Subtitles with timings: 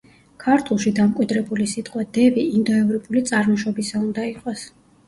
[0.43, 4.71] ქართულში დამკვიდრებული სიტყვა „დევი“ ინდოევროპული წარმოშობისა უნდა იყოს.